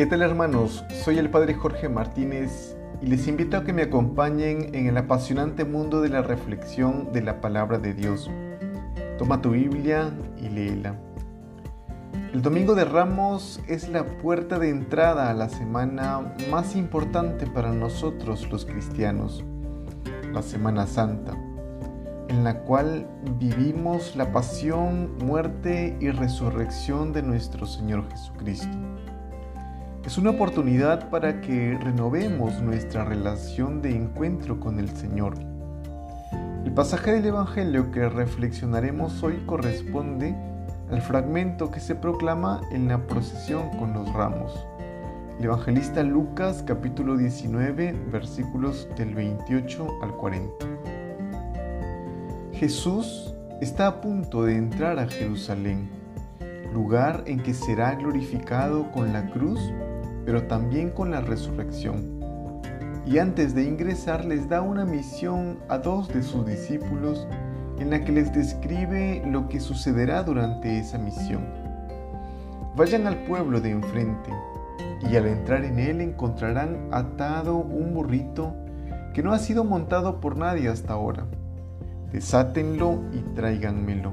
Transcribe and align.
¿Qué 0.00 0.06
tal 0.06 0.22
hermanos? 0.22 0.82
Soy 1.04 1.18
el 1.18 1.28
Padre 1.28 1.52
Jorge 1.52 1.90
Martínez 1.90 2.74
y 3.02 3.06
les 3.06 3.28
invito 3.28 3.58
a 3.58 3.64
que 3.64 3.74
me 3.74 3.82
acompañen 3.82 4.74
en 4.74 4.86
el 4.86 4.96
apasionante 4.96 5.66
mundo 5.66 6.00
de 6.00 6.08
la 6.08 6.22
reflexión 6.22 7.12
de 7.12 7.20
la 7.20 7.42
palabra 7.42 7.78
de 7.78 7.92
Dios. 7.92 8.30
Toma 9.18 9.42
tu 9.42 9.50
Biblia 9.50 10.10
y 10.38 10.48
léela. 10.48 10.94
El 12.32 12.40
Domingo 12.40 12.74
de 12.74 12.86
Ramos 12.86 13.60
es 13.68 13.90
la 13.90 14.06
puerta 14.06 14.58
de 14.58 14.70
entrada 14.70 15.28
a 15.28 15.34
la 15.34 15.50
semana 15.50 16.34
más 16.50 16.76
importante 16.76 17.46
para 17.46 17.70
nosotros 17.70 18.50
los 18.50 18.64
cristianos, 18.64 19.44
la 20.32 20.40
Semana 20.40 20.86
Santa 20.86 21.36
en 22.30 22.44
la 22.44 22.60
cual 22.60 23.08
vivimos 23.40 24.14
la 24.14 24.30
pasión, 24.30 25.18
muerte 25.18 25.96
y 26.00 26.10
resurrección 26.10 27.12
de 27.12 27.22
nuestro 27.22 27.66
Señor 27.66 28.08
Jesucristo. 28.08 28.78
Es 30.04 30.16
una 30.16 30.30
oportunidad 30.30 31.10
para 31.10 31.40
que 31.40 31.78
renovemos 31.78 32.60
nuestra 32.62 33.04
relación 33.04 33.82
de 33.82 33.94
encuentro 33.94 34.58
con 34.58 34.78
el 34.78 34.88
Señor. 34.96 35.34
El 36.64 36.72
pasaje 36.72 37.12
del 37.12 37.26
Evangelio 37.26 37.90
que 37.90 38.08
reflexionaremos 38.08 39.22
hoy 39.22 39.42
corresponde 39.46 40.34
al 40.90 41.02
fragmento 41.02 41.70
que 41.70 41.80
se 41.80 41.94
proclama 41.94 42.60
en 42.72 42.88
la 42.88 43.06
procesión 43.06 43.68
con 43.78 43.92
los 43.92 44.12
ramos. 44.12 44.66
El 45.38 45.46
evangelista 45.46 46.02
Lucas 46.02 46.62
capítulo 46.66 47.16
19 47.16 47.94
versículos 48.10 48.88
del 48.96 49.14
28 49.14 49.88
al 50.02 50.16
40. 50.16 50.66
Jesús 52.52 53.34
está 53.60 53.86
a 53.86 54.00
punto 54.00 54.44
de 54.44 54.56
entrar 54.56 54.98
a 54.98 55.08
Jerusalén, 55.08 55.88
lugar 56.74 57.22
en 57.26 57.40
que 57.42 57.54
será 57.54 57.94
glorificado 57.94 58.90
con 58.92 59.12
la 59.12 59.30
cruz, 59.30 59.60
pero 60.24 60.44
también 60.44 60.90
con 60.90 61.10
la 61.10 61.20
resurrección. 61.20 62.20
Y 63.06 63.18
antes 63.18 63.54
de 63.54 63.64
ingresar 63.64 64.24
les 64.24 64.48
da 64.48 64.62
una 64.62 64.84
misión 64.84 65.58
a 65.68 65.78
dos 65.78 66.08
de 66.08 66.22
sus 66.22 66.46
discípulos 66.46 67.26
en 67.78 67.90
la 67.90 68.04
que 68.04 68.12
les 68.12 68.32
describe 68.32 69.22
lo 69.26 69.48
que 69.48 69.58
sucederá 69.58 70.22
durante 70.22 70.78
esa 70.78 70.98
misión. 70.98 71.46
Vayan 72.76 73.06
al 73.06 73.24
pueblo 73.24 73.60
de 73.60 73.70
enfrente 73.70 74.30
y 75.10 75.16
al 75.16 75.26
entrar 75.26 75.64
en 75.64 75.78
él 75.78 76.00
encontrarán 76.00 76.88
atado 76.92 77.56
un 77.56 77.94
burrito 77.94 78.54
que 79.14 79.22
no 79.22 79.32
ha 79.32 79.38
sido 79.38 79.64
montado 79.64 80.20
por 80.20 80.36
nadie 80.36 80.68
hasta 80.68 80.92
ahora 80.92 81.26
desátenlo 82.12 83.00
y 83.12 83.20
tráiganmelo. 83.34 84.12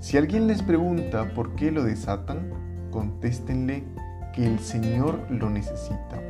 Si 0.00 0.16
alguien 0.16 0.46
les 0.46 0.62
pregunta 0.62 1.32
por 1.34 1.54
qué 1.54 1.70
lo 1.70 1.84
desatan, 1.84 2.50
contéstenle 2.90 3.84
que 4.32 4.46
el 4.46 4.58
Señor 4.58 5.20
lo 5.30 5.50
necesita. 5.50 6.20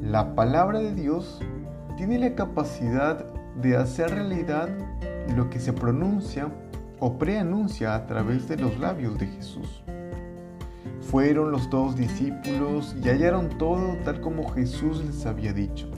La 0.00 0.34
palabra 0.34 0.80
de 0.80 0.94
Dios 0.94 1.40
tiene 1.96 2.18
la 2.18 2.34
capacidad 2.34 3.24
de 3.60 3.76
hacer 3.76 4.10
realidad 4.10 4.68
lo 5.36 5.48
que 5.50 5.60
se 5.60 5.72
pronuncia 5.72 6.48
o 6.98 7.18
preanuncia 7.18 7.94
a 7.94 8.06
través 8.06 8.48
de 8.48 8.56
los 8.56 8.78
labios 8.78 9.18
de 9.18 9.26
Jesús. 9.26 9.82
Fueron 11.00 11.50
los 11.50 11.68
dos 11.68 11.96
discípulos 11.96 12.96
y 13.02 13.08
hallaron 13.08 13.48
todo 13.58 13.96
tal 14.04 14.20
como 14.20 14.48
Jesús 14.50 15.04
les 15.04 15.26
había 15.26 15.52
dicho. 15.52 15.90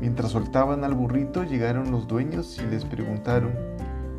Mientras 0.00 0.32
soltaban 0.32 0.84
al 0.84 0.94
burrito 0.94 1.44
llegaron 1.44 1.90
los 1.90 2.06
dueños 2.06 2.58
y 2.58 2.70
les 2.70 2.84
preguntaron, 2.84 3.52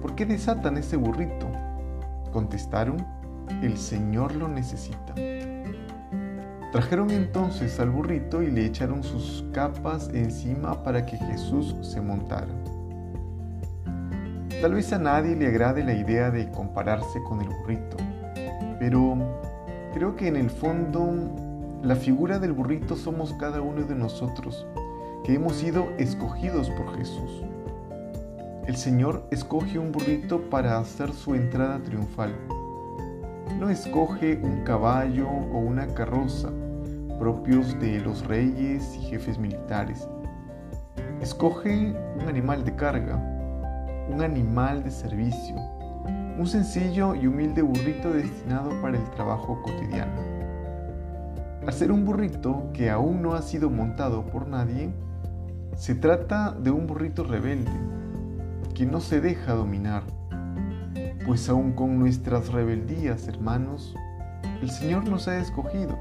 ¿por 0.02 0.16
qué 0.16 0.26
desatan 0.26 0.78
ese 0.78 0.98
burrito? 0.98 1.48
Contestaron, 2.34 3.06
el 3.62 3.78
Señor 3.78 4.36
lo 4.36 4.48
necesita. 4.48 5.14
Trajeron 6.72 7.10
entonces 7.12 7.80
al 7.80 7.89
burrito 7.89 8.42
y 8.42 8.52
le 8.52 8.66
echaron 8.66 9.02
sus 9.02 9.45
capas 9.54 10.10
encima 10.14 10.83
para 10.83 11.06
que 11.06 11.17
Jesús 11.17 11.76
se 11.82 12.02
montara. 12.02 12.48
Tal 14.61 14.73
vez 14.73 14.92
a 14.92 15.00
nadie 15.00 15.36
le 15.36 15.48
agrade 15.48 15.84
la 15.84 15.94
idea 15.94 16.32
de 16.32 16.50
compararse 16.52 17.22
con 17.23 17.39
el 17.42 17.48
burrito, 17.48 17.98
pero 18.80 19.16
creo 19.94 20.16
que 20.16 20.28
en 20.28 20.36
el 20.36 20.50
fondo 20.50 21.14
la 21.82 21.95
figura 21.95 22.39
del 22.39 22.52
burrito 22.52 22.95
somos 22.95 23.34
cada 23.34 23.61
uno 23.61 23.84
de 23.84 23.95
nosotros 23.95 24.66
que 25.23 25.36
hemos 25.36 25.55
sido 25.55 25.88
escogidos 25.98 26.70
por 26.72 26.98
Jesús. 26.98 27.44
El 28.67 28.76
Señor 28.76 29.28
escoge 29.32 29.80
un 29.80 29.92
burrito 29.92 30.50
para 30.50 30.78
hacer 30.78 31.14
su 31.14 31.36
entrada 31.36 31.80
triunfal. 31.84 32.34
No 33.60 33.70
escoge 33.70 34.39
un 34.44 34.64
caballo 34.64 35.28
o 35.30 35.60
una 35.60 35.88
carroza 35.88 36.50
propios 37.17 37.80
de 37.80 38.00
los 38.00 38.26
reyes 38.26 38.95
y 38.95 39.06
jefes 39.06 39.39
militares. 39.39 40.08
Escoge 41.22 41.95
un 42.20 42.28
animal 42.28 42.66
de 42.66 42.76
carga, 42.76 43.16
un 44.10 44.22
animal 44.22 44.84
de 44.84 44.92
servicio, 44.92 45.55
un 46.38 46.45
sencillo 46.45 47.16
y 47.16 47.28
humilde 47.28 47.61
burrito 47.61 48.11
destinado 48.11 48.70
para 48.82 48.98
el 48.98 49.10
trabajo 49.11 49.61
cotidiano. 49.61 50.11
Al 51.66 51.73
ser 51.73 51.92
un 51.92 52.05
burrito 52.05 52.70
que 52.73 52.89
aún 52.89 53.22
no 53.22 53.34
ha 53.34 53.42
sido 53.42 53.70
montado 53.70 54.26
por 54.26 54.48
nadie, 54.48 54.94
se 55.78 55.95
trata 55.95 56.52
de 56.52 56.72
un 56.72 56.86
burrito 56.86 57.23
rebelde 57.23 57.72
que 58.73 58.86
no 58.86 59.00
se 59.00 59.22
deja 59.22 59.54
dominar, 59.54 60.04
pues 61.25 61.49
aun 61.49 61.73
con 61.73 61.99
nuestras 61.99 62.52
rebeldías, 62.52 63.27
hermanos, 63.27 63.95
el 64.61 64.69
Señor 64.69 65.08
nos 65.09 65.27
ha 65.27 65.37
escogido, 65.37 65.97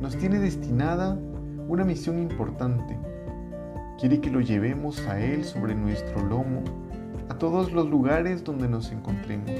nos 0.00 0.16
tiene 0.16 0.38
destinada 0.38 1.18
una 1.68 1.84
misión 1.84 2.18
importante. 2.18 2.98
Quiere 3.98 4.20
que 4.20 4.30
lo 4.30 4.40
llevemos 4.40 5.00
a 5.06 5.20
Él 5.20 5.44
sobre 5.44 5.74
nuestro 5.74 6.24
lomo, 6.24 6.62
a 7.28 7.34
todos 7.34 7.72
los 7.72 7.88
lugares 7.88 8.44
donde 8.44 8.68
nos 8.68 8.92
encontremos. 8.92 9.50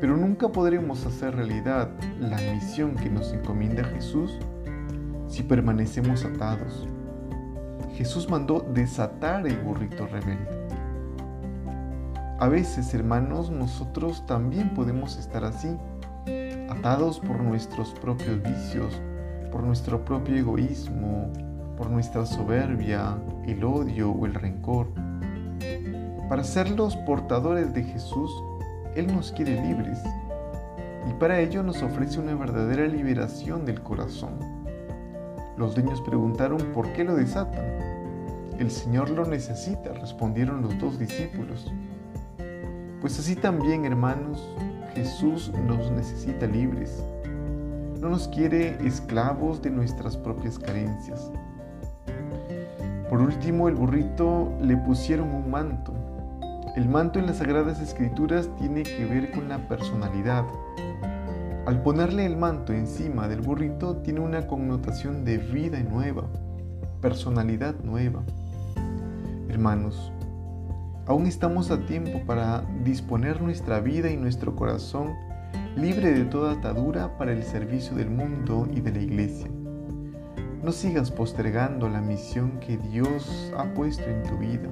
Pero 0.00 0.16
nunca 0.16 0.48
podremos 0.50 1.06
hacer 1.06 1.34
realidad 1.34 1.90
la 2.20 2.38
misión 2.52 2.94
que 2.96 3.10
nos 3.10 3.32
encomienda 3.32 3.84
Jesús 3.84 4.38
si 5.28 5.42
permanecemos 5.42 6.24
atados 6.24 6.86
Jesús 7.96 8.28
mandó 8.28 8.60
desatar 8.60 9.46
el 9.46 9.58
burrito 9.58 10.06
rebelde. 10.06 10.71
A 12.42 12.48
veces, 12.48 12.92
hermanos, 12.92 13.50
nosotros 13.52 14.26
también 14.26 14.74
podemos 14.74 15.16
estar 15.16 15.44
así, 15.44 15.78
atados 16.68 17.20
por 17.20 17.38
nuestros 17.40 17.92
propios 17.92 18.42
vicios, 18.42 19.00
por 19.52 19.62
nuestro 19.62 20.04
propio 20.04 20.34
egoísmo, 20.34 21.32
por 21.78 21.88
nuestra 21.88 22.26
soberbia, 22.26 23.16
el 23.46 23.62
odio 23.62 24.10
o 24.10 24.26
el 24.26 24.34
rencor. 24.34 24.88
Para 26.28 26.42
ser 26.42 26.68
los 26.72 26.96
portadores 26.96 27.72
de 27.74 27.84
Jesús, 27.84 28.32
Él 28.96 29.06
nos 29.14 29.30
quiere 29.30 29.62
libres 29.62 30.00
y 31.08 31.12
para 31.20 31.38
ello 31.38 31.62
nos 31.62 31.80
ofrece 31.80 32.18
una 32.18 32.34
verdadera 32.34 32.88
liberación 32.88 33.64
del 33.64 33.80
corazón. 33.84 34.32
Los 35.56 35.76
niños 35.76 36.00
preguntaron 36.00 36.58
por 36.74 36.92
qué 36.92 37.04
lo 37.04 37.14
desatan. 37.14 37.64
El 38.58 38.72
Señor 38.72 39.10
lo 39.10 39.26
necesita, 39.26 39.92
respondieron 39.92 40.60
los 40.60 40.76
dos 40.80 40.98
discípulos. 40.98 41.72
Pues 43.02 43.18
así 43.18 43.36
también, 43.36 43.84
hermanos, 43.84 44.42
Jesús 44.94 45.52
nos 45.66 45.90
necesita 45.90 46.46
libres. 46.46 47.04
No 48.00 48.08
nos 48.08 48.28
quiere 48.28 48.78
esclavos 48.86 49.60
de 49.60 49.68
nuestras 49.68 50.16
propias 50.16 50.58
carencias. 50.58 51.30
Por 53.10 53.20
último, 53.20 53.68
el 53.68 53.74
burrito 53.74 54.50
le 54.62 54.78
pusieron 54.78 55.34
un 55.34 55.50
manto. 55.50 55.92
El 56.76 56.88
manto 56.88 57.18
en 57.18 57.26
las 57.26 57.36
Sagradas 57.36 57.80
Escrituras 57.80 58.48
tiene 58.58 58.84
que 58.84 59.04
ver 59.04 59.30
con 59.32 59.50
la 59.50 59.58
personalidad, 59.68 60.46
al 61.64 61.80
ponerle 61.80 62.26
el 62.26 62.36
manto 62.36 62.72
encima 62.72 63.28
del 63.28 63.40
burrito 63.40 63.98
tiene 63.98 64.18
una 64.18 64.48
connotación 64.48 65.24
de 65.24 65.38
vida 65.38 65.78
nueva, 65.78 66.24
personalidad 67.00 67.76
nueva. 67.84 68.22
Hermanos, 69.48 70.12
aún 71.06 71.26
estamos 71.26 71.70
a 71.70 71.84
tiempo 71.86 72.22
para 72.26 72.62
disponer 72.84 73.40
nuestra 73.42 73.80
vida 73.80 74.10
y 74.10 74.16
nuestro 74.16 74.54
corazón 74.54 75.14
libre 75.76 76.12
de 76.12 76.24
toda 76.24 76.52
atadura 76.52 77.16
para 77.18 77.32
el 77.32 77.42
servicio 77.42 77.96
del 77.96 78.10
mundo 78.10 78.68
y 78.72 78.80
de 78.80 78.92
la 78.92 79.00
iglesia. 79.00 79.48
No 80.62 80.70
sigas 80.70 81.10
postergando 81.10 81.88
la 81.88 82.00
misión 82.00 82.60
que 82.60 82.76
Dios 82.76 83.52
ha 83.56 83.64
puesto 83.74 84.04
en 84.04 84.22
tu 84.22 84.38
vida. 84.38 84.68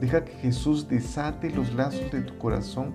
Deja 0.00 0.24
que 0.24 0.32
Jesús 0.32 0.88
desate 0.88 1.50
los 1.50 1.72
lazos 1.74 2.10
de 2.10 2.20
tu 2.22 2.36
corazón 2.38 2.94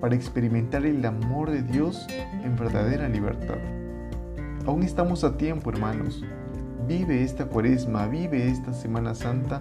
para 0.00 0.14
experimentar 0.14 0.84
el 0.86 1.04
amor 1.04 1.50
de 1.50 1.62
Dios 1.62 2.06
en 2.42 2.56
verdadera 2.56 3.08
libertad. 3.08 3.58
Aún 4.66 4.82
estamos 4.82 5.24
a 5.24 5.36
tiempo, 5.36 5.70
hermanos. 5.70 6.24
Vive 6.88 7.22
esta 7.22 7.46
cuaresma, 7.46 8.06
vive 8.06 8.48
esta 8.48 8.72
Semana 8.72 9.14
Santa 9.14 9.60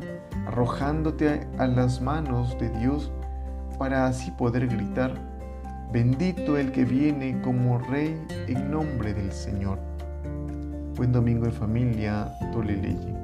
arrojándote 0.49 1.47
a 1.59 1.67
las 1.67 2.01
manos 2.01 2.57
de 2.59 2.69
Dios 2.69 3.11
para 3.77 4.07
así 4.07 4.31
poder 4.31 4.67
gritar, 4.67 5.13
Bendito 5.91 6.57
el 6.57 6.71
que 6.71 6.85
viene 6.85 7.41
como 7.41 7.79
Rey 7.79 8.15
en 8.47 8.69
nombre 8.69 9.11
del 9.11 9.31
Señor. 9.31 9.79
Buen 10.95 11.11
domingo 11.11 11.45
en 11.45 11.51
familia, 11.51 12.31
Toleleye. 12.51 13.15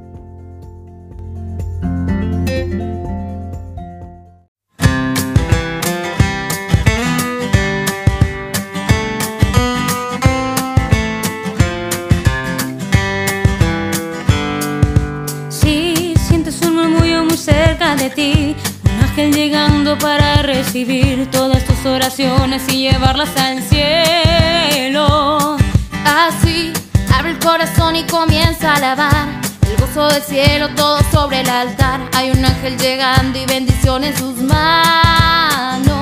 Un 18.17 18.56
ángel 19.01 19.33
llegando 19.33 19.97
para 19.97 20.41
recibir 20.41 21.29
todas 21.31 21.65
tus 21.65 21.85
oraciones 21.85 22.63
y 22.69 22.89
llevarlas 22.89 23.35
al 23.35 23.62
cielo. 23.62 25.57
Así, 26.06 26.71
abre 27.13 27.31
el 27.31 27.39
corazón 27.39 27.97
y 27.97 28.03
comienza 28.03 28.71
a 28.71 28.75
alabar. 28.77 29.27
El 29.67 29.75
gozo 29.77 30.07
del 30.07 30.23
cielo, 30.23 30.69
todo 30.75 31.00
sobre 31.12 31.41
el 31.41 31.50
altar. 31.50 32.00
Hay 32.13 32.29
un 32.31 32.45
ángel 32.45 32.77
llegando 32.77 33.38
y 33.38 33.45
bendición 33.45 34.06
en 34.06 34.18
sus 34.18 34.38
manos. 34.38 35.94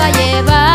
a 0.00 0.10
llevar. 0.12 0.69